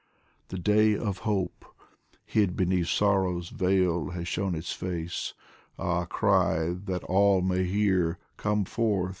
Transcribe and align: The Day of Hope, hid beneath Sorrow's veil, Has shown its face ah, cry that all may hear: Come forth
The 0.47 0.57
Day 0.57 0.97
of 0.97 1.19
Hope, 1.19 1.63
hid 2.25 2.55
beneath 2.57 2.87
Sorrow's 2.87 3.49
veil, 3.49 4.09
Has 4.09 4.27
shown 4.27 4.55
its 4.55 4.73
face 4.73 5.35
ah, 5.77 6.05
cry 6.05 6.73
that 6.85 7.03
all 7.03 7.43
may 7.43 7.65
hear: 7.65 8.17
Come 8.35 8.65
forth 8.65 9.09